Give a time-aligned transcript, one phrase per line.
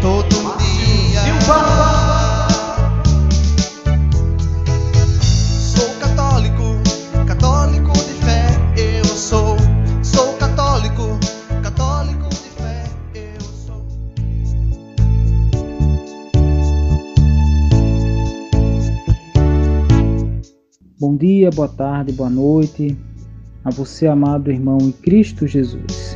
[0.00, 1.20] Todo dia.
[5.60, 6.62] Sou católico,
[7.26, 8.46] católico de fé,
[8.76, 9.56] eu sou.
[10.02, 11.18] Sou católico,
[11.62, 12.84] católico de fé,
[13.14, 13.86] eu sou.
[20.98, 22.96] Bom dia, boa tarde, boa noite
[23.64, 26.13] a você, amado irmão em Cristo Jesus.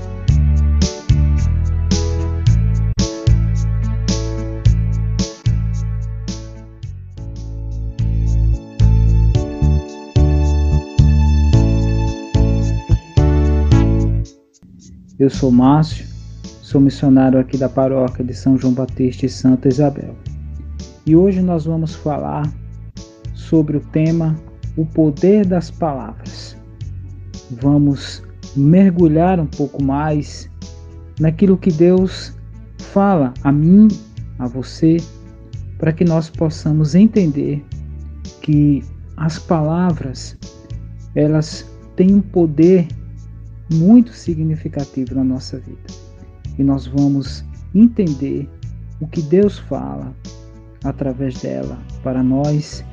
[15.19, 16.07] Eu sou Márcio,
[16.63, 20.15] sou missionário aqui da paróquia de São João Batista e Santa Isabel.
[21.05, 22.49] E hoje nós vamos falar
[23.35, 24.39] sobre o tema
[24.77, 26.57] O Poder das Palavras.
[27.51, 28.23] Vamos
[28.55, 30.49] mergulhar um pouco mais
[31.19, 32.33] naquilo que Deus
[32.79, 33.89] fala a mim,
[34.39, 34.99] a você,
[35.79, 37.67] para que nós possamos entender
[38.41, 38.85] que
[39.17, 40.39] as palavras
[41.17, 42.87] elas têm um poder
[43.71, 45.87] muito significativo na nossa vida.
[46.59, 47.45] E nós vamos
[47.75, 48.49] entender
[49.01, 50.15] o que Deus fala
[50.85, 52.85] através dela para nós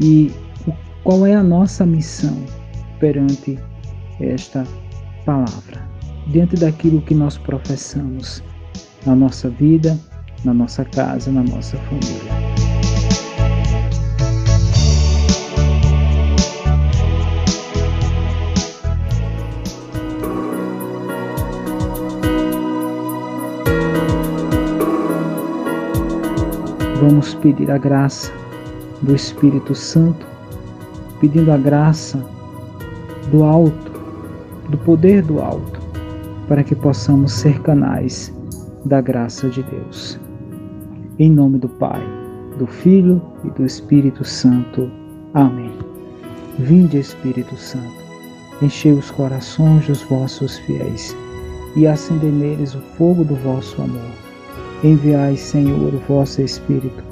[0.00, 0.30] e
[1.04, 2.36] qual é a nossa missão
[2.98, 3.58] perante
[4.20, 4.64] esta
[5.24, 5.86] palavra,
[6.28, 8.42] diante daquilo que nós professamos
[9.04, 9.98] na nossa vida,
[10.44, 12.55] na nossa casa, na nossa família.
[27.08, 28.32] Vamos pedir a graça
[29.00, 30.26] do Espírito Santo,
[31.20, 32.18] pedindo a graça
[33.30, 33.92] do alto,
[34.70, 35.80] do poder do alto,
[36.48, 38.34] para que possamos ser canais
[38.84, 40.18] da graça de Deus.
[41.20, 42.02] Em nome do Pai,
[42.58, 44.90] do Filho e do Espírito Santo.
[45.32, 45.70] Amém.
[46.58, 48.02] Vinde, Espírito Santo,
[48.60, 51.16] enchei os corações dos vossos fiéis
[51.76, 54.25] e acendei neles o fogo do vosso amor.
[54.84, 57.02] Enviai, Senhor, o vosso Espírito,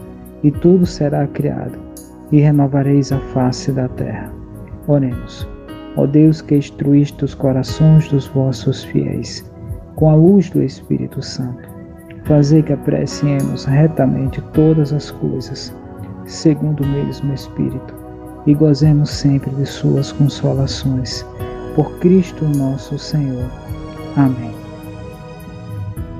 [0.43, 1.79] e tudo será criado,
[2.31, 4.31] e renovareis a face da terra.
[4.87, 5.49] Oremos.
[5.97, 9.51] Ó Deus que instruíste os corações dos vossos fiéis,
[9.97, 11.69] com a luz do Espírito Santo,
[12.25, 15.75] fazei que apreciemos retamente todas as coisas,
[16.27, 17.95] segundo o mesmo Espírito,
[18.47, 21.25] e gozemos sempre de suas consolações.
[21.75, 23.51] Por Cristo nosso Senhor.
[24.17, 24.64] Amém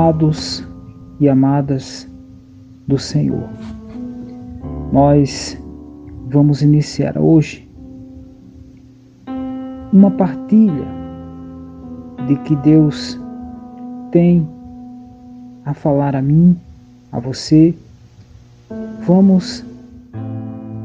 [0.00, 0.66] Amados
[1.20, 2.08] e amadas
[2.88, 3.50] do Senhor,
[4.90, 5.62] nós
[6.30, 7.70] vamos iniciar hoje
[9.92, 10.86] uma partilha
[12.26, 13.20] de que Deus
[14.10, 14.48] tem
[15.66, 16.58] a falar a mim,
[17.12, 17.74] a você.
[19.06, 19.62] Vamos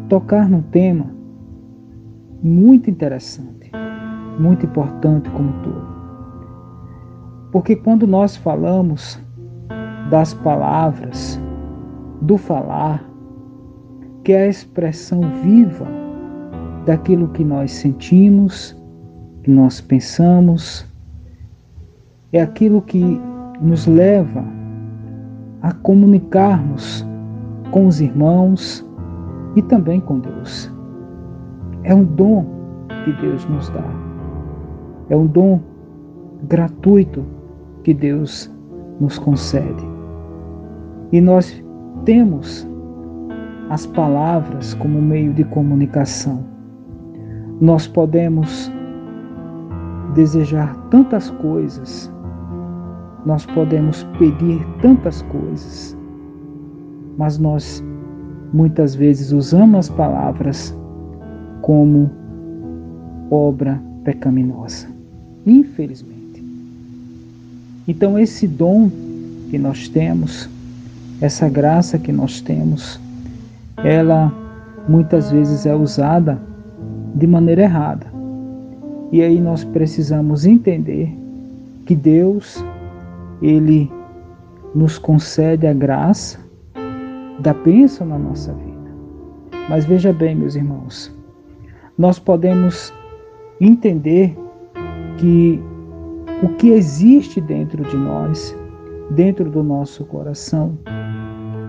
[0.10, 1.06] tocar num tema
[2.44, 3.72] muito interessante,
[4.38, 5.95] muito importante como todo.
[7.56, 9.18] Porque quando nós falamos
[10.10, 11.40] das palavras,
[12.22, 13.02] do falar,
[14.26, 15.88] que é a expressão viva
[16.86, 18.76] daquilo que nós sentimos,
[19.42, 20.86] que nós pensamos,
[22.34, 23.22] é aquilo que
[23.62, 24.44] nos leva
[25.62, 27.08] a comunicarmos
[27.72, 28.86] com os irmãos
[29.56, 30.70] e também com Deus.
[31.84, 32.46] É um dom
[33.06, 33.90] que Deus nos dá.
[35.10, 35.62] É um dom
[36.50, 37.35] gratuito
[37.86, 38.52] que Deus
[39.00, 39.86] nos concede.
[41.12, 41.64] E nós
[42.04, 42.68] temos
[43.70, 46.44] as palavras como meio de comunicação.
[47.62, 48.72] Nós podemos
[50.16, 52.12] desejar tantas coisas,
[53.24, 55.96] nós podemos pedir tantas coisas,
[57.20, 57.84] mas nós
[58.52, 60.76] muitas vezes usamos as palavras
[61.62, 62.10] como
[63.30, 64.88] obra pecaminosa,
[65.46, 66.15] infelizmente.
[67.88, 68.90] Então, esse dom
[69.50, 70.50] que nós temos,
[71.22, 73.00] essa graça que nós temos,
[73.84, 74.34] ela
[74.88, 76.40] muitas vezes é usada
[77.16, 78.08] de maneira errada.
[79.12, 81.16] E aí nós precisamos entender
[81.86, 82.64] que Deus,
[83.42, 83.92] Ele
[84.74, 86.40] nos concede a graça
[87.40, 88.76] da bênção na nossa vida.
[89.70, 91.14] Mas veja bem, meus irmãos,
[91.98, 92.92] nós podemos
[93.62, 94.36] entender
[95.18, 95.62] que
[96.44, 98.56] o que existe dentro de nós,
[99.12, 100.78] dentro do nosso coração,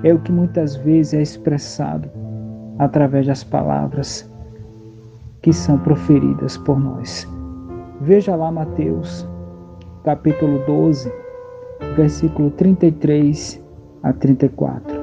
[0.02, 2.08] é o que muitas vezes é expressado
[2.78, 4.28] através das palavras
[5.42, 7.26] que são proferidas por nós.
[8.00, 9.26] Veja lá Mateus,
[10.04, 11.12] capítulo 12,
[11.96, 13.60] versículo 33
[14.02, 14.96] a 34.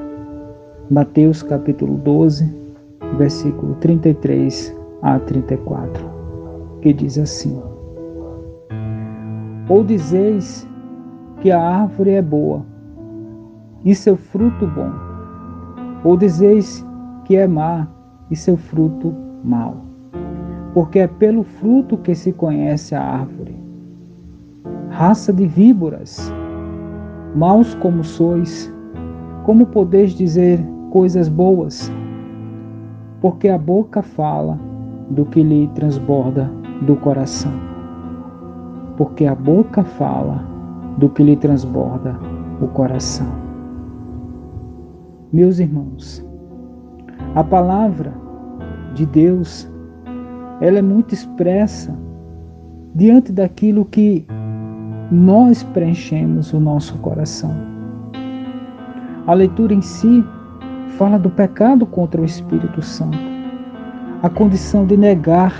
[0.90, 2.46] Mateus, capítulo 12,
[3.16, 6.04] versículo 33 a 34,
[6.82, 7.73] que diz assim:
[9.68, 10.68] ou dizeis
[11.40, 12.64] que a árvore é boa
[13.84, 14.90] e seu fruto bom,
[16.04, 16.84] ou dizeis
[17.24, 17.86] que é má
[18.30, 19.76] e seu fruto mau,
[20.72, 23.54] porque é pelo fruto que se conhece a árvore.
[24.90, 26.32] Raça de víboras,
[27.34, 28.72] maus como sois,
[29.44, 31.90] como podeis dizer coisas boas?
[33.20, 34.58] Porque a boca fala
[35.10, 36.50] do que lhe transborda
[36.82, 37.73] do coração
[38.96, 40.44] porque a boca fala
[40.98, 42.16] do que lhe transborda
[42.60, 43.26] o coração.
[45.32, 46.24] Meus irmãos,
[47.34, 48.12] a palavra
[48.94, 49.68] de Deus,
[50.60, 51.92] ela é muito expressa
[52.94, 54.24] diante daquilo que
[55.10, 57.52] nós preenchemos o nosso coração.
[59.26, 60.24] A leitura em si
[60.96, 63.18] fala do pecado contra o Espírito Santo,
[64.22, 65.52] a condição de negar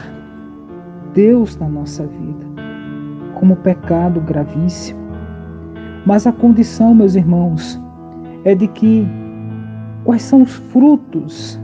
[1.13, 2.44] Deus na nossa vida
[3.45, 4.99] como pecado gravíssimo.
[6.07, 7.79] Mas a condição, meus irmãos,
[8.43, 9.07] é de que
[10.03, 11.61] quais são os frutos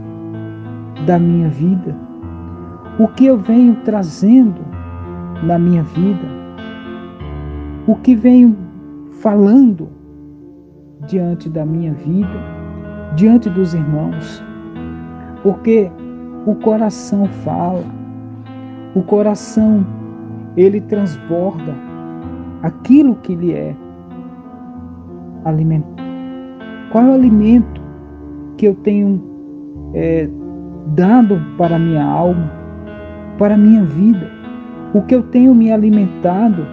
[1.07, 1.95] da minha vida?
[2.99, 4.61] O que eu venho trazendo
[5.41, 6.27] na minha vida?
[7.87, 8.55] O que venho
[9.21, 9.89] falando
[11.07, 12.29] diante da minha vida,
[13.15, 14.43] diante dos irmãos?
[15.41, 15.91] Porque
[16.45, 17.83] o coração fala,
[18.93, 19.83] o coração
[20.57, 21.73] ele transborda
[22.63, 23.75] aquilo que lhe é
[25.45, 25.87] alimento.
[26.91, 27.81] Qual é o alimento
[28.57, 29.21] que eu tenho
[29.93, 30.29] é,
[30.95, 32.51] dado para minha alma,
[33.37, 34.29] para minha vida?
[34.93, 36.65] O que eu tenho me alimentado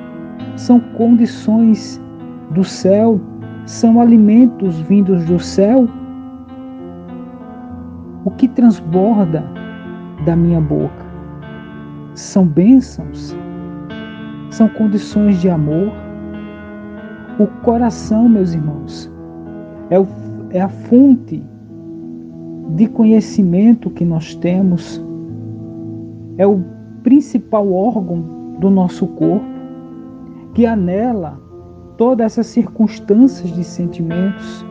[0.56, 2.02] são condições
[2.50, 3.20] do céu,
[3.64, 5.88] são alimentos vindos do céu.
[8.24, 9.44] O que transborda
[10.26, 11.06] da minha boca
[12.14, 13.36] são bênçãos
[14.50, 15.92] são condições de amor.
[17.38, 19.10] O coração, meus irmãos,
[19.90, 20.06] é, o,
[20.50, 21.42] é a fonte
[22.74, 25.02] de conhecimento que nós temos,
[26.36, 26.62] é o
[27.02, 29.46] principal órgão do nosso corpo,
[30.54, 31.40] que anela
[31.96, 34.64] todas essas circunstâncias de sentimentos,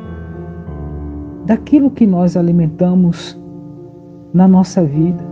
[1.45, 3.39] daquilo que nós alimentamos
[4.33, 5.23] na nossa vida.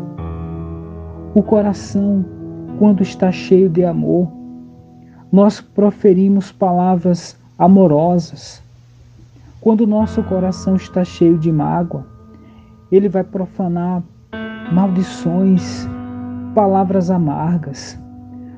[1.34, 2.25] O coração
[2.77, 4.27] quando está cheio de amor,
[5.32, 8.62] nós proferimos palavras amorosas.
[9.62, 12.05] Quando nosso coração está cheio de mágoa,
[12.91, 14.03] ele vai profanar
[14.72, 15.88] maldições,
[16.53, 18.00] palavras amargas.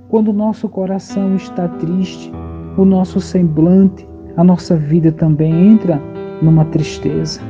[0.10, 2.32] Quando nosso coração está triste,
[2.78, 6.02] o nosso semblante, a nossa vida também entra
[6.42, 7.42] numa tristeza.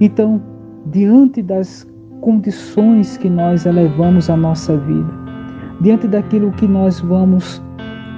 [0.00, 0.40] Então,
[0.86, 1.86] diante das
[2.20, 5.19] condições que nós elevamos à nossa vida,
[5.80, 7.62] diante daquilo que nós vamos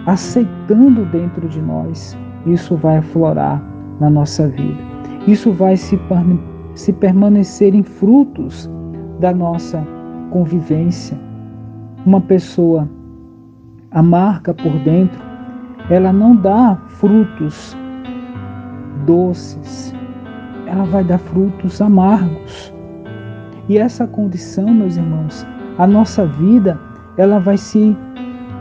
[0.07, 2.17] aceitando dentro de nós,
[2.47, 3.63] isso vai aflorar
[4.01, 4.79] na nossa vida.
[5.27, 5.99] Isso vai se,
[6.75, 8.69] se permanecer em frutos
[9.21, 9.87] da nossa
[10.31, 11.19] convivência.
[12.05, 12.89] Uma pessoa
[13.93, 15.21] amarga por dentro,
[15.89, 17.77] ela não dá frutos
[19.07, 19.95] doces,
[20.67, 22.75] ela vai dar frutos amargos.
[23.69, 25.47] E essa condição, meus irmãos,
[25.79, 26.79] a nossa vida,
[27.17, 27.97] ela vai se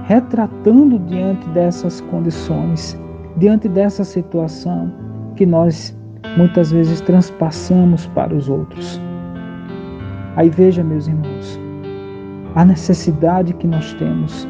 [0.04, 3.00] retratando diante dessas condições,
[3.38, 4.92] diante dessa situação
[5.36, 5.98] que nós
[6.38, 9.00] muitas vezes transpassamos para os outros.
[10.36, 11.60] Aí veja, meus irmãos,
[12.56, 14.48] a necessidade que nós temos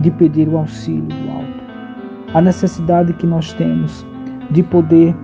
[0.00, 4.06] de pedir o auxílio do alto, a necessidade que nós temos
[4.50, 5.14] de poder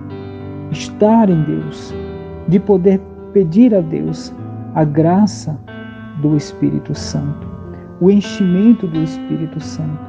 [0.71, 1.93] estar em Deus,
[2.47, 2.99] de poder
[3.33, 4.33] pedir a Deus
[4.75, 5.59] a graça
[6.21, 7.46] do Espírito Santo,
[7.99, 9.99] o enchimento do Espírito Santo,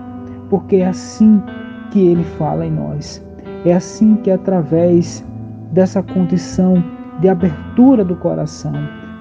[0.51, 1.43] porque é assim
[1.91, 3.25] que ele fala em nós.
[3.65, 5.25] É assim que através
[5.73, 6.83] dessa condição
[7.21, 8.73] de abertura do coração,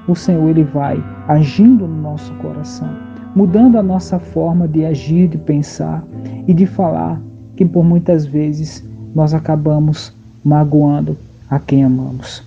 [0.08, 2.90] o Senhor ele vai agindo no nosso coração,
[3.36, 6.04] mudando a nossa forma de agir, de pensar
[6.48, 7.22] e de falar,
[7.56, 11.18] que por muitas vezes nós acabamos magoando
[11.50, 12.44] a quem amamos.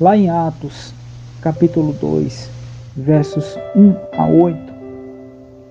[0.00, 0.92] Lá em Atos,
[1.40, 2.50] capítulo 2,
[2.96, 4.58] versos 1 a 8,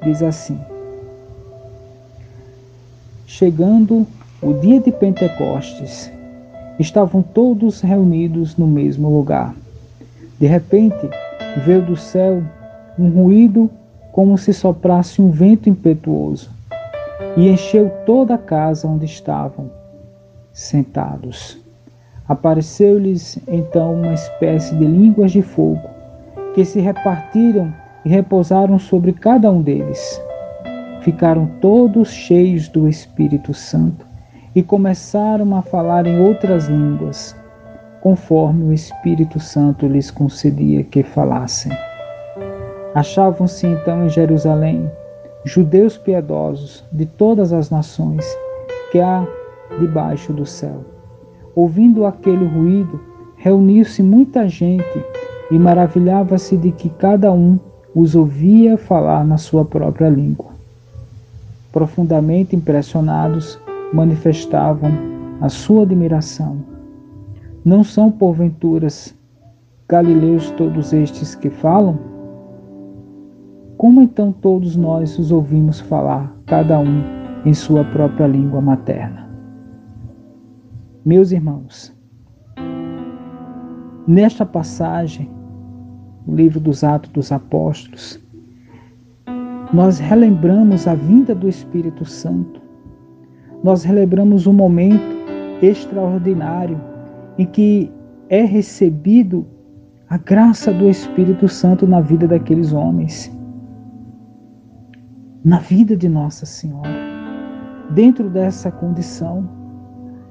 [0.04, 0.60] diz assim:
[3.28, 4.08] Chegando
[4.42, 6.12] o dia de Pentecostes,
[6.80, 9.54] estavam todos reunidos no mesmo lugar.
[10.40, 11.10] De repente,
[11.66, 12.42] veio do céu
[12.98, 13.70] um ruído
[14.12, 16.50] como se soprasse um vento impetuoso
[17.38, 19.70] e encheu toda a casa onde estavam
[20.52, 21.58] sentados.
[22.28, 25.91] Apareceu-lhes então uma espécie de línguas de fogo,
[26.54, 30.22] que se repartiram e repousaram sobre cada um deles.
[31.02, 34.06] Ficaram todos cheios do Espírito Santo
[34.56, 37.36] e começaram a falar em outras línguas,
[38.02, 41.72] conforme o Espírito Santo lhes concedia que falassem.
[42.94, 44.92] Achavam-se então em Jerusalém
[45.44, 48.26] judeus piedosos de todas as nações
[48.92, 49.26] que há
[49.80, 50.84] debaixo do céu.
[51.56, 53.00] Ouvindo aquele ruído,
[53.38, 55.04] reuniu-se muita gente
[55.52, 57.60] e maravilhava-se de que cada um
[57.94, 60.52] os ouvia falar na sua própria língua.
[61.74, 63.60] Profundamente impressionados,
[63.94, 64.92] manifestavam
[65.42, 66.58] a sua admiração.
[67.66, 69.14] Não são, porventuras,
[69.88, 72.00] galileus todos estes que falam?
[73.78, 77.04] Como então todos nós os ouvimos falar, cada um
[77.46, 79.30] em sua própria língua materna?
[81.04, 81.94] Meus irmãos,
[84.08, 85.30] nesta passagem,
[86.28, 88.20] o livro dos Atos dos Apóstolos,
[89.74, 92.62] nós relembramos a vinda do Espírito Santo,
[93.64, 95.22] nós relembramos um momento
[95.62, 96.80] extraordinário
[97.38, 97.92] em que
[98.30, 99.46] é recebido
[100.10, 103.32] a graça do Espírito Santo na vida daqueles homens,
[105.44, 106.90] na vida de Nossa Senhora.
[107.92, 109.50] Dentro dessa condição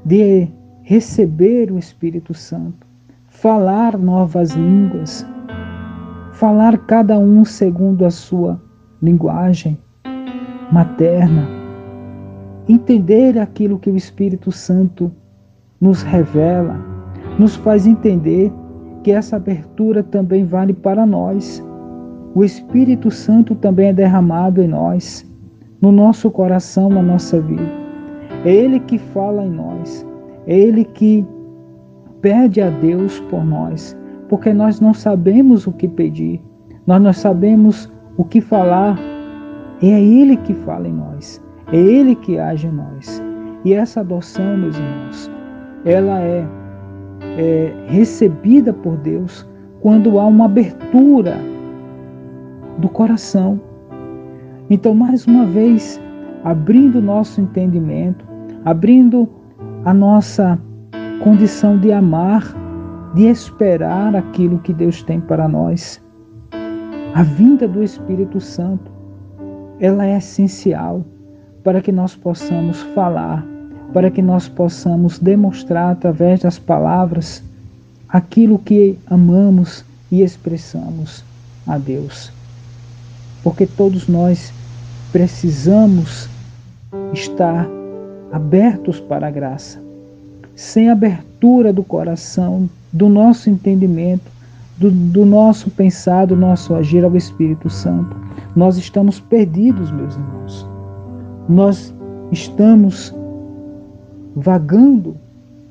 [0.05, 0.49] de
[0.83, 2.87] receber o Espírito Santo,
[3.29, 5.27] falar novas línguas,
[6.41, 8.59] falar cada um segundo a sua
[9.03, 9.77] linguagem
[10.73, 11.47] materna,
[12.67, 15.13] entender aquilo que o Espírito Santo
[15.79, 16.81] nos revela,
[17.39, 18.51] nos faz entender
[19.05, 21.63] que essa abertura também vale para nós.
[22.35, 25.31] O Espírito Santo também é derramado em nós,
[25.79, 27.71] no nosso coração, na nossa vida.
[28.47, 30.07] É Ele que fala em nós.
[30.47, 31.23] É Ele que
[32.23, 33.95] pede a Deus por nós,
[34.31, 36.41] porque nós não sabemos o que pedir,
[36.87, 38.97] nós não sabemos o que falar.
[39.83, 43.21] É Ele que fala em nós, é Ele que age em nós.
[43.65, 45.31] E essa adoção, meus irmãos,
[45.85, 46.47] ela é,
[47.39, 49.47] é recebida por Deus
[49.81, 51.37] quando há uma abertura
[52.79, 53.61] do coração.
[54.71, 56.01] Então, mais uma vez,
[56.45, 58.25] abrindo nosso entendimento,
[58.65, 59.29] abrindo
[59.85, 60.57] a nossa
[61.21, 62.55] condição de amar,
[63.15, 66.01] de esperar aquilo que Deus tem para nós.
[67.15, 68.91] A vinda do Espírito Santo,
[69.81, 71.05] ela é essencial
[71.65, 73.45] para que nós possamos falar
[73.93, 77.43] para que nós possamos demonstrar através das palavras
[78.09, 81.25] aquilo que amamos e expressamos
[81.67, 82.33] a Deus.
[83.43, 84.53] Porque todos nós
[85.13, 86.29] precisamos
[87.13, 87.69] estar
[88.33, 89.81] abertos para a graça.
[90.55, 94.31] Sem abertura do coração, do nosso entendimento,
[94.79, 98.17] do, do nosso pensar, do nosso agir ao Espírito Santo,
[98.57, 100.69] nós estamos perdidos, meus irmãos.
[101.49, 101.95] Nós
[102.33, 103.15] estamos
[104.35, 105.17] vagando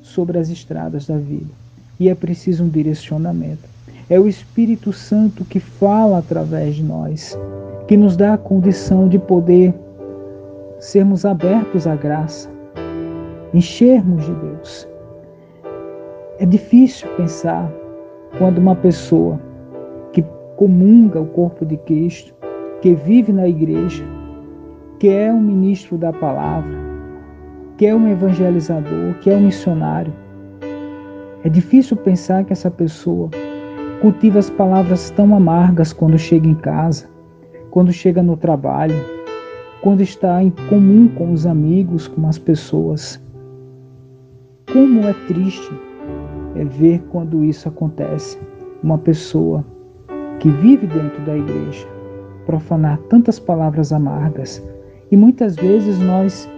[0.00, 1.50] sobre as estradas da vida
[1.98, 3.68] e é preciso um direcionamento.
[4.08, 7.38] É o Espírito Santo que fala através de nós,
[7.86, 9.74] que nos dá a condição de poder
[10.80, 12.50] sermos abertos à graça,
[13.52, 14.88] enchermos de Deus.
[16.40, 17.70] É difícil pensar
[18.38, 19.38] quando uma pessoa
[20.10, 20.24] que
[20.56, 22.34] comunga o corpo de Cristo,
[22.80, 24.02] que vive na igreja,
[24.98, 26.78] que é um ministro da palavra,
[27.76, 30.14] que é um evangelizador, que é um missionário,
[31.44, 33.28] é difícil pensar que essa pessoa
[34.00, 37.06] cultiva as palavras tão amargas quando chega em casa,
[37.70, 38.96] quando chega no trabalho,
[39.82, 43.22] quando está em comum com os amigos, com as pessoas.
[44.72, 45.89] Como é triste
[46.56, 48.38] é ver quando isso acontece.
[48.82, 49.64] Uma pessoa
[50.38, 51.86] que vive dentro da igreja
[52.46, 54.62] profanar tantas palavras amargas.
[55.10, 56.48] E muitas vezes nós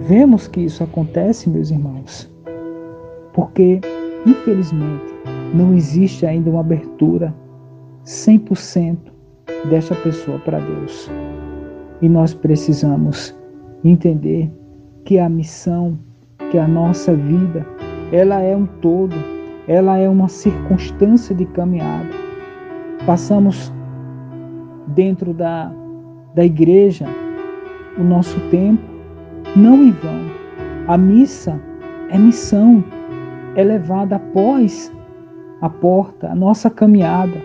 [0.00, 2.30] vemos que isso acontece, meus irmãos,
[3.32, 3.80] porque
[4.26, 5.14] Infelizmente,
[5.54, 7.32] não existe ainda uma abertura
[8.04, 8.98] 100%
[9.70, 11.08] desta pessoa para Deus.
[12.02, 13.32] E nós precisamos
[13.84, 14.50] entender
[15.04, 15.96] que a missão,
[16.50, 17.64] que a nossa vida,
[18.12, 19.16] ela é um todo,
[19.66, 22.08] ela é uma circunstância de caminhada.
[23.04, 23.72] Passamos
[24.88, 25.72] dentro da,
[26.34, 27.06] da igreja
[27.98, 28.82] o nosso tempo,
[29.56, 30.26] não em vão.
[30.86, 31.60] A missa
[32.10, 32.84] é missão,
[33.56, 34.92] é levada após
[35.60, 37.42] a porta, a nossa caminhada,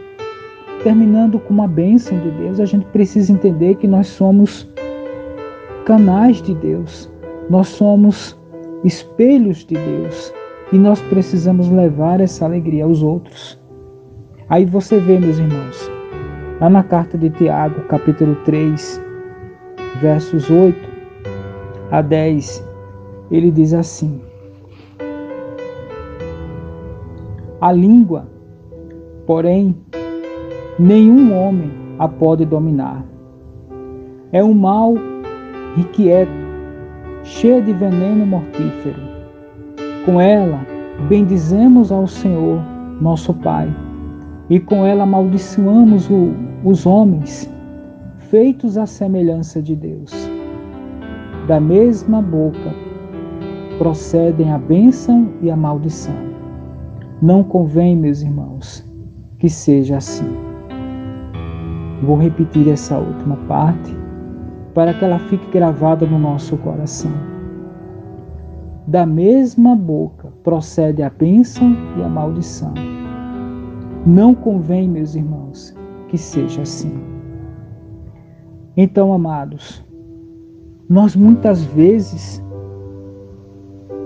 [0.84, 4.70] terminando com uma bênção de Deus, a gente precisa entender que nós somos
[5.86, 7.12] canais de Deus,
[7.50, 8.38] nós somos
[8.84, 10.34] espelhos de Deus
[10.72, 13.60] e nós precisamos levar essa alegria aos outros.
[14.50, 15.92] Aí você vê, meus irmãos,
[16.60, 19.02] lá na carta de Tiago, capítulo 3,
[20.02, 20.78] versos 8
[21.92, 22.64] a 10,
[23.30, 24.22] ele diz assim:
[27.60, 28.28] A língua,
[29.26, 29.76] porém,
[30.80, 33.06] nenhum homem a pode dominar.
[34.32, 34.94] É um mal
[35.78, 36.32] inquieto,
[37.24, 39.11] cheio de veneno mortífero.
[40.06, 40.66] Com ela,
[41.08, 42.60] bendizemos ao Senhor,
[43.00, 43.72] nosso Pai,
[44.50, 46.34] e com ela amaldiçoamos o,
[46.64, 47.48] os homens,
[48.18, 50.12] feitos à semelhança de Deus.
[51.48, 52.74] Da mesma boca
[53.78, 56.16] procedem a bênção e a maldição.
[57.22, 58.84] Não convém, meus irmãos,
[59.38, 60.36] que seja assim.
[62.02, 63.96] Vou repetir essa última parte
[64.74, 67.12] para que ela fique gravada no nosso coração.
[68.92, 72.74] Da mesma boca procede a bênção e a maldição.
[74.06, 75.74] Não convém, meus irmãos,
[76.10, 77.02] que seja assim.
[78.76, 79.82] Então, amados,
[80.90, 82.44] nós muitas vezes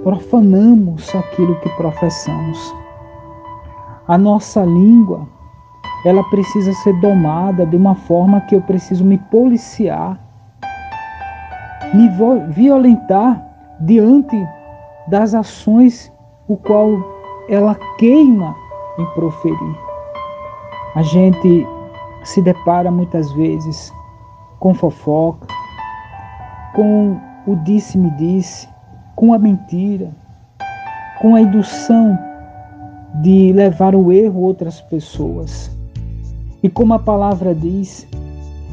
[0.03, 2.75] profanamos aquilo que professamos
[4.07, 5.27] a nossa língua,
[6.05, 10.19] ela precisa ser domada de uma forma que eu preciso me policiar,
[11.91, 12.07] me
[12.53, 13.43] violentar
[13.79, 14.37] diante
[15.07, 16.11] das ações
[16.47, 16.89] o qual
[17.49, 18.55] ela queima
[18.97, 19.75] em proferir.
[20.95, 21.67] A gente
[22.23, 23.93] se depara muitas vezes
[24.59, 25.47] com fofoca,
[26.73, 28.69] com o disse-me-disse, -disse,
[29.15, 30.11] com a mentira,
[31.21, 32.17] com a indução
[33.21, 35.71] de levar o erro outras pessoas.
[36.63, 38.07] E como a palavra diz,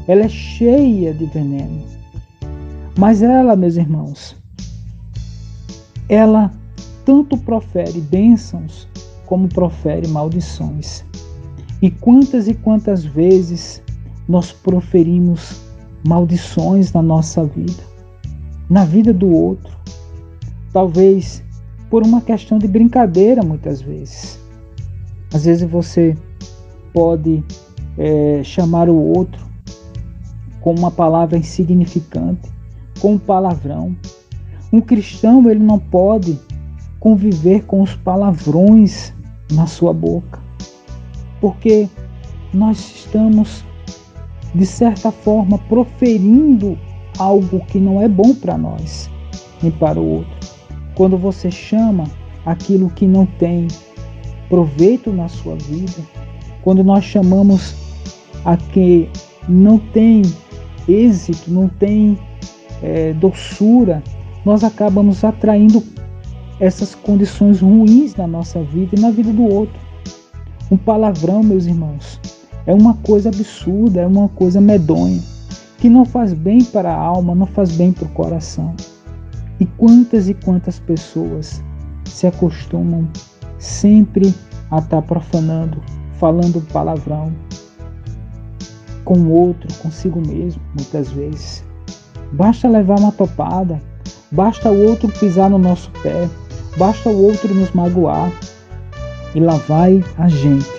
[0.07, 1.83] ela é cheia de veneno.
[2.97, 4.35] Mas ela, meus irmãos,
[6.13, 6.51] ela
[7.03, 8.87] tanto profere bênçãos
[9.25, 11.03] como profere maldições.
[11.81, 13.81] E quantas e quantas vezes
[14.29, 15.61] nós proferimos
[16.07, 17.83] maldições na nossa vida,
[18.69, 19.75] na vida do outro.
[20.71, 21.43] Talvez
[21.89, 24.39] por uma questão de brincadeira, muitas vezes.
[25.33, 26.15] Às vezes você
[26.93, 27.43] pode
[27.97, 29.43] é, chamar o outro
[30.61, 32.51] com uma palavra insignificante,
[32.99, 33.95] com um palavrão.
[34.73, 36.39] Um cristão ele não pode
[36.99, 39.13] conviver com os palavrões
[39.51, 40.41] na sua boca,
[41.39, 41.87] porque
[42.51, 43.63] nós estamos
[44.55, 46.75] de certa forma proferindo
[47.19, 49.11] algo que não é bom para nós.
[49.61, 50.33] nem para o outro.
[50.95, 52.05] Quando você chama
[52.43, 53.67] aquilo que não tem
[54.49, 56.01] proveito na sua vida,
[56.63, 57.75] quando nós chamamos
[58.43, 59.07] a que
[59.47, 60.23] não tem
[60.87, 62.17] êxito, não tem
[62.81, 64.03] é, doçura,
[64.45, 65.83] nós acabamos atraindo
[66.59, 69.79] essas condições ruins na nossa vida e na vida do outro.
[70.71, 72.19] Um palavrão, meus irmãos,
[72.65, 75.21] é uma coisa absurda, é uma coisa medonha,
[75.77, 78.73] que não faz bem para a alma, não faz bem para o coração.
[79.59, 81.61] E quantas e quantas pessoas
[82.05, 83.07] se acostumam
[83.57, 84.33] sempre
[84.71, 85.81] a estar profanando,
[86.19, 87.31] falando palavrão
[89.03, 91.63] com o outro, consigo mesmo, muitas vezes.
[92.31, 93.81] Basta levar uma topada,
[94.33, 96.27] basta o outro pisar no nosso pé,
[96.75, 98.31] basta o outro nos magoar,
[99.33, 100.69] e lá vai a gente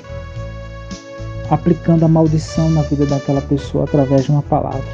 [1.50, 4.84] aplicando a maldição na vida daquela pessoa através de uma palavra.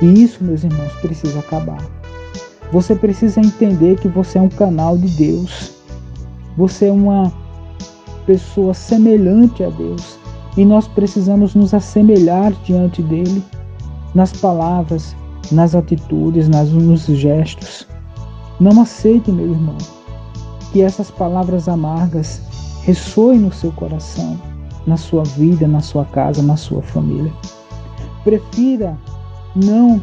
[0.00, 1.82] E isso, meus irmãos, precisa acabar.
[2.72, 5.72] Você precisa entender que você é um canal de Deus.
[6.56, 7.32] Você é uma
[8.26, 10.18] pessoa semelhante a Deus.
[10.56, 13.42] E nós precisamos nos assemelhar diante dele
[14.14, 15.14] nas palavras,
[15.50, 17.86] nas atitudes, nas, nos gestos.
[18.60, 19.76] Não aceite, meu irmão,
[20.72, 22.40] que essas palavras amargas
[22.82, 24.38] ressoem no seu coração,
[24.86, 27.32] na sua vida, na sua casa, na sua família.
[28.22, 28.96] Prefira
[29.54, 30.02] não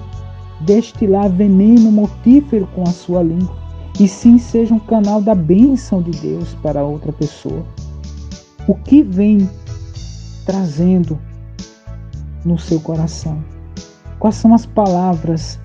[0.61, 3.55] destilar veneno mortífero com a sua língua,
[3.99, 7.65] e sim seja um canal da bênção de Deus para outra pessoa.
[8.67, 9.49] O que vem
[10.45, 11.19] trazendo
[12.45, 13.50] no seu coração?
[14.21, 15.59] Quais são as palavras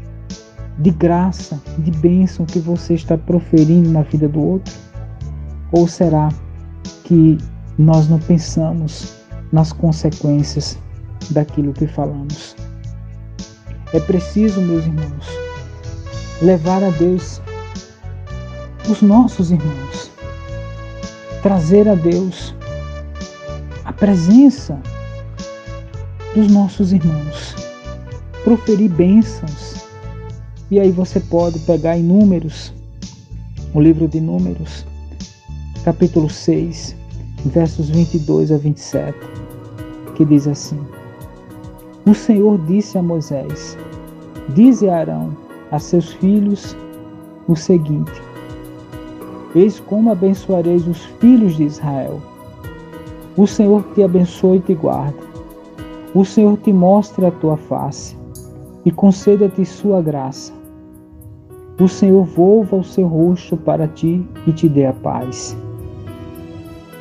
[0.78, 4.72] de graça, de bênção que você está proferindo na vida do outro?
[5.72, 6.30] Ou será
[7.04, 7.36] que
[7.76, 9.14] nós não pensamos
[9.52, 10.78] nas consequências
[11.32, 12.56] daquilo que falamos?
[13.92, 15.26] É preciso, meus irmãos,
[16.40, 17.42] levar a Deus
[18.88, 20.10] os nossos irmãos,
[21.42, 22.54] trazer a Deus
[23.84, 24.80] a presença
[26.34, 27.65] dos nossos irmãos,
[28.46, 29.88] proferir bênçãos.
[30.70, 32.72] E aí você pode pegar em Números,
[33.74, 34.86] o livro de Números,
[35.84, 36.94] capítulo 6,
[37.46, 39.18] versos 22 a 27,
[40.14, 40.78] que diz assim:
[42.06, 43.76] O Senhor disse a Moisés:
[44.50, 45.36] Dize a Arão,
[45.72, 46.76] a seus filhos,
[47.48, 48.22] o seguinte:
[49.56, 52.22] Eis como abençoareis os filhos de Israel.
[53.36, 55.18] O Senhor te abençoe e te guarde.
[56.14, 58.14] O Senhor te mostre a tua face
[58.86, 60.54] e conceda-te sua graça.
[61.78, 65.54] O Senhor volva o seu rosto para ti e te dê a paz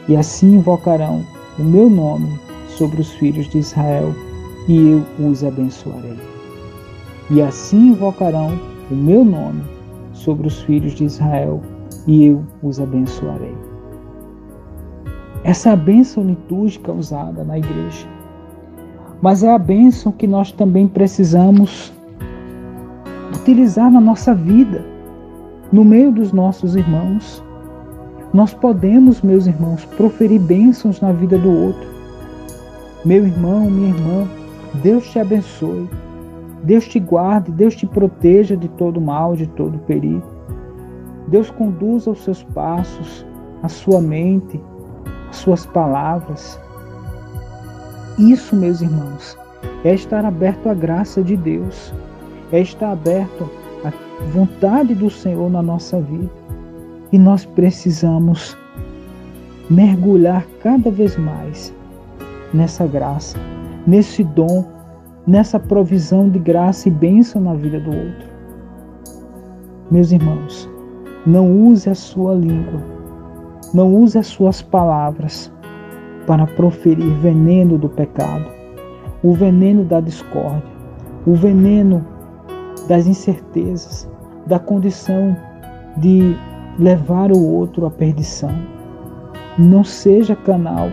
[0.08, 1.24] e assim invocarão
[1.58, 4.14] o meu nome sobre os filhos de Israel,
[4.68, 6.18] e eu os abençoarei.
[7.30, 8.60] E assim invocarão
[8.92, 9.64] o meu nome
[10.14, 11.62] sobre os filhos de Israel,
[12.06, 13.56] e eu os abençoarei.
[15.44, 18.08] Essa bênção litúrgica usada na igreja.
[19.26, 21.92] Mas é a bênção que nós também precisamos
[23.36, 24.86] utilizar na nossa vida,
[25.72, 27.44] no meio dos nossos irmãos,
[28.32, 31.88] nós podemos, meus irmãos, proferir bênçãos na vida do outro.
[33.04, 34.28] Meu irmão, minha irmã,
[34.84, 35.90] Deus te abençoe.
[36.62, 40.22] Deus te guarde, Deus te proteja de todo mal, de todo perigo.
[41.30, 43.26] Deus conduza os seus passos,
[43.64, 44.62] a sua mente,
[45.32, 46.64] as suas palavras.
[48.18, 49.38] Isso, meus irmãos,
[49.84, 51.94] é estar aberto à graça de Deus,
[52.52, 53.50] é estar aberto
[53.84, 53.92] à
[54.32, 56.32] vontade do Senhor na nossa vida.
[57.12, 58.58] E nós precisamos
[59.70, 61.74] mergulhar cada vez mais
[62.54, 63.38] nessa graça,
[63.86, 64.66] nesse dom,
[65.28, 68.30] nessa provisão de graça e bênção na vida do outro.
[69.92, 70.70] Meus irmãos,
[71.26, 72.82] não use a sua língua,
[73.74, 75.52] não use as suas palavras
[76.26, 78.46] para proferir veneno do pecado,
[79.24, 80.64] o veneno da discórdia,
[81.26, 82.06] o veneno
[82.88, 84.10] das incertezas,
[84.46, 85.36] da condição
[85.98, 86.36] de
[86.78, 88.52] levar o outro à perdição.
[89.58, 90.90] Não seja canal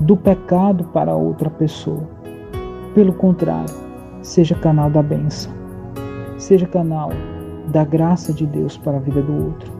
[0.00, 2.02] do pecado para outra pessoa.
[2.94, 3.72] Pelo contrário,
[4.22, 5.52] seja canal da bênção.
[6.36, 7.10] Seja canal
[7.68, 9.72] da graça de Deus para a vida do outro.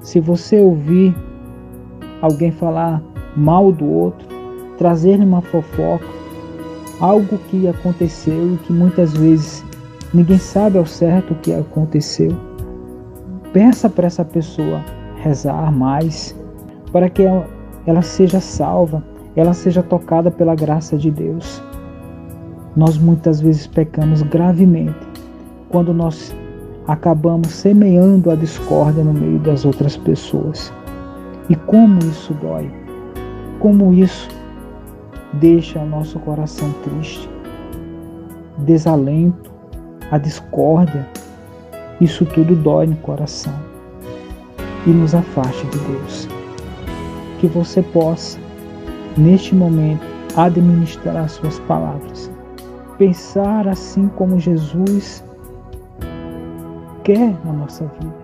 [0.00, 1.14] Se você ouvir
[2.22, 3.02] alguém falar
[3.36, 4.26] mal do outro,
[4.78, 6.06] trazer-lhe uma fofoca,
[6.98, 9.62] algo que aconteceu e que muitas vezes
[10.14, 12.34] ninguém sabe ao certo o que aconteceu,
[13.52, 14.82] Peça para essa pessoa
[15.16, 16.34] rezar mais,
[16.90, 17.22] para que
[17.86, 19.04] ela seja salva,
[19.36, 21.62] ela seja tocada pela graça de Deus.
[22.74, 25.06] Nós muitas vezes pecamos gravemente
[25.68, 26.34] quando nós
[26.88, 30.72] acabamos semeando a discórdia no meio das outras pessoas.
[31.48, 32.70] E como isso dói,
[33.58, 34.28] como isso
[35.34, 37.28] deixa o nosso coração triste,
[38.58, 39.50] desalento,
[40.10, 41.06] a discórdia,
[42.00, 43.54] isso tudo dói no coração.
[44.86, 46.28] E nos afasta de Deus.
[47.38, 48.38] Que você possa,
[49.16, 50.04] neste momento,
[50.36, 52.30] administrar as suas palavras,
[52.98, 55.22] pensar assim como Jesus
[57.04, 58.14] quer na nossa vida.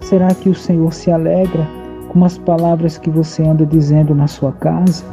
[0.00, 1.66] Será que o Senhor se alegra
[2.08, 5.04] com as palavras que você anda dizendo na sua casa,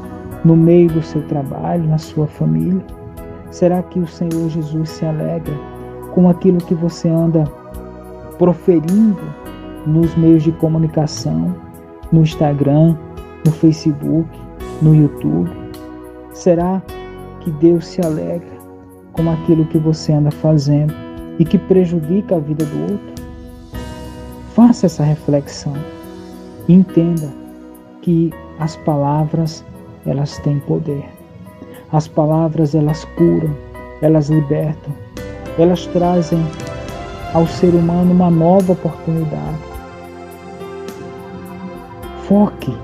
[0.43, 2.83] no meio do seu trabalho, na sua família?
[3.51, 5.53] Será que o Senhor Jesus se alegra
[6.13, 7.43] com aquilo que você anda
[8.37, 9.21] proferindo
[9.85, 11.55] nos meios de comunicação,
[12.11, 12.95] no Instagram,
[13.45, 14.29] no Facebook,
[14.81, 15.51] no YouTube?
[16.33, 16.81] Será
[17.41, 18.55] que Deus se alegra
[19.13, 20.93] com aquilo que você anda fazendo
[21.39, 23.15] e que prejudica a vida do outro?
[24.53, 25.73] Faça essa reflexão
[26.67, 27.31] entenda
[28.01, 29.63] que as palavras
[30.05, 31.05] elas têm poder.
[31.91, 33.55] As palavras elas curam,
[34.01, 34.93] elas libertam,
[35.57, 36.39] elas trazem
[37.33, 39.59] ao ser humano uma nova oportunidade.
[42.27, 42.75] Foque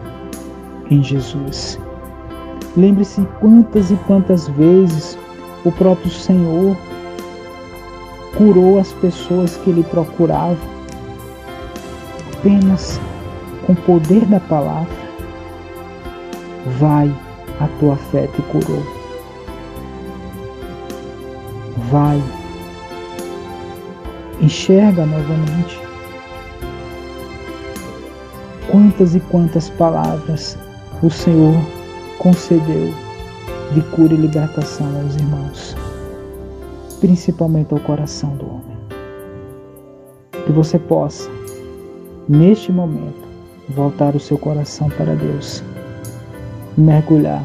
[0.90, 1.80] em Jesus.
[2.78, 5.18] Lembre-se quantas e quantas vezes
[5.66, 6.78] o próprio Senhor
[8.38, 10.72] curou as pessoas que lhe procuravam
[12.42, 13.00] apenas
[13.72, 14.94] com o poder da palavra.
[16.80, 17.14] Vai,
[17.60, 18.84] a tua fé te curou.
[21.90, 22.22] Vai,
[24.42, 25.80] enxerga novamente
[28.70, 30.58] quantas e quantas palavras
[31.02, 31.56] o Senhor
[32.20, 32.94] concedeu
[33.74, 35.76] de cura e libertação aos irmãos,
[37.00, 38.78] principalmente ao coração do homem.
[40.46, 41.30] Que você possa,
[42.28, 43.21] neste momento,
[43.72, 45.64] voltar o seu coração para Deus,
[46.78, 47.44] mergulhar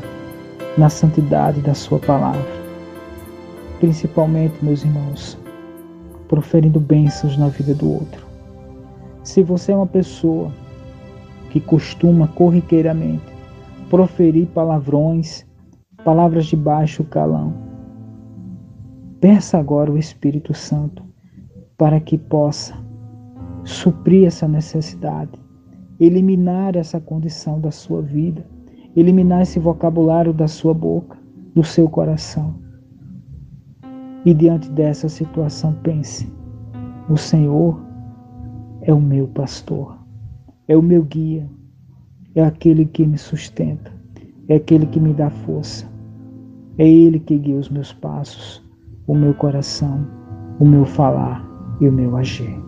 [0.77, 2.45] na santidade da Sua palavra,
[3.81, 5.39] principalmente, meus irmãos,
[6.29, 8.27] proferindo bênçãos na vida do outro.
[9.23, 10.53] Se você é uma pessoa
[11.51, 13.37] que costuma corriqueiramente
[13.89, 15.47] proferir palavrões,
[16.05, 17.55] palavras de baixo calão.
[19.21, 21.03] Peça agora o Espírito Santo
[21.79, 22.75] para que possa
[23.65, 25.33] suprir essa necessidade,
[25.99, 28.45] eliminar essa condição da sua vida,
[28.95, 31.17] eliminar esse vocabulário da sua boca,
[31.55, 32.55] do seu coração.
[34.25, 36.31] E diante dessa situação, pense:
[37.09, 37.81] o Senhor
[38.83, 39.97] é o meu pastor.
[40.69, 41.49] É o meu guia,
[42.35, 43.93] é aquele que me sustenta,
[44.49, 45.87] é aquele que me dá força,
[46.77, 48.61] é Ele que guia os meus passos,
[49.07, 50.05] o meu coração,
[50.59, 51.49] o meu falar
[51.81, 52.61] e o meu agir.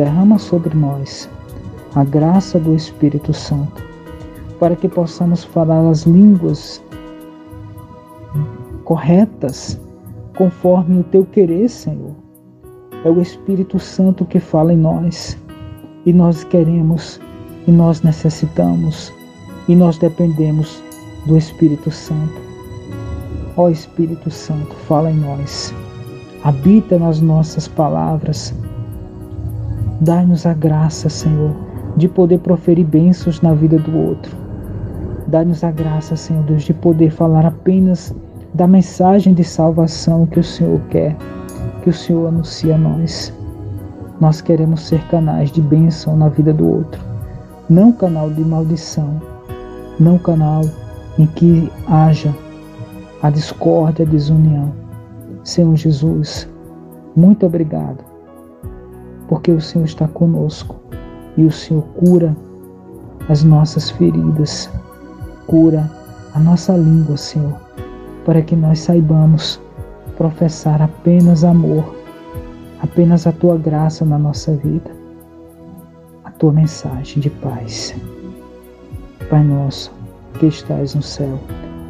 [0.00, 1.28] Derrama sobre nós
[1.94, 3.84] a graça do Espírito Santo,
[4.58, 6.82] para que possamos falar as línguas
[8.84, 9.78] corretas,
[10.38, 12.14] conforme o teu querer, Senhor.
[13.04, 15.36] É o Espírito Santo que fala em nós,
[16.06, 17.20] e nós queremos,
[17.66, 19.12] e nós necessitamos,
[19.68, 20.82] e nós dependemos
[21.26, 22.40] do Espírito Santo.
[23.54, 25.74] Ó Espírito Santo, fala em nós,
[26.42, 28.54] habita nas nossas palavras,
[30.00, 31.54] dá-nos a graça, Senhor,
[31.96, 34.34] de poder proferir bênçãos na vida do outro.
[35.26, 38.14] Dá-nos a graça, Senhor Deus, de poder falar apenas
[38.54, 41.16] da mensagem de salvação que o Senhor quer,
[41.82, 43.32] que o Senhor anuncia a nós.
[44.20, 47.00] Nós queremos ser canais de bênção na vida do outro,
[47.68, 49.20] não canal de maldição,
[49.98, 50.62] não canal
[51.18, 52.34] em que haja
[53.22, 54.72] a discórdia, a desunião.
[55.44, 56.48] Senhor Jesus,
[57.16, 58.09] muito obrigado,
[59.30, 60.74] porque o Senhor está conosco
[61.36, 62.36] e o Senhor cura
[63.28, 64.68] as nossas feridas,
[65.46, 65.88] cura
[66.34, 67.54] a nossa língua, Senhor,
[68.24, 69.60] para que nós saibamos
[70.16, 71.94] professar apenas amor,
[72.82, 74.90] apenas a tua graça na nossa vida,
[76.24, 77.94] a tua mensagem de paz.
[79.30, 79.92] Pai nosso,
[80.40, 81.38] que estais no céu,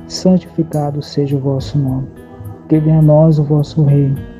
[0.09, 2.07] santificado seja o vosso nome.
[2.69, 4.40] Que venha a nós o vosso reino.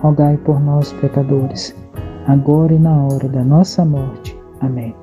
[0.00, 1.74] rogai por nós, pecadores,
[2.26, 4.36] agora e na hora da nossa morte.
[4.60, 4.94] Amém.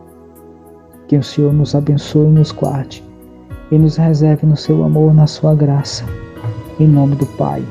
[1.07, 3.03] Que o Senhor nos abençoe e nos guarde,
[3.71, 6.03] e nos reserve no seu amor, na sua graça.
[6.79, 7.63] Em nome do Pai,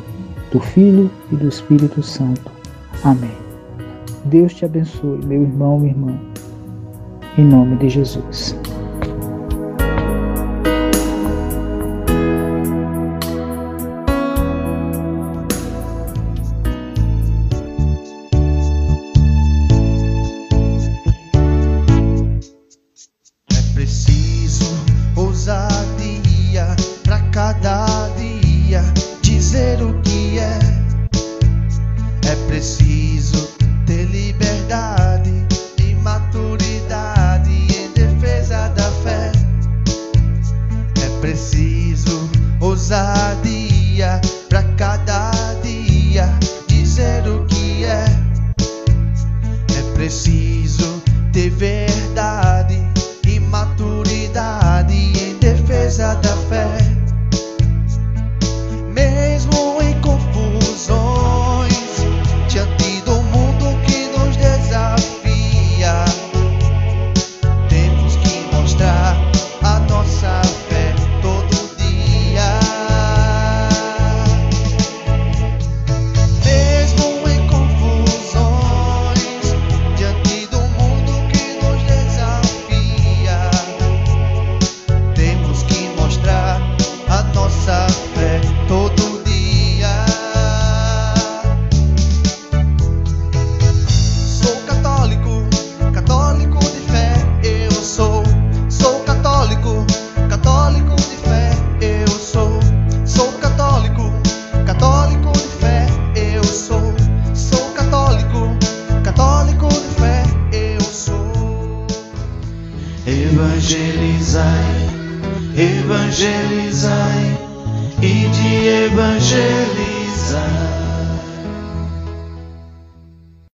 [0.50, 2.50] do Filho e do Espírito Santo.
[3.04, 3.36] Amém.
[4.24, 6.18] Deus te abençoe, meu irmão e irmã.
[7.38, 8.56] Em nome de Jesus.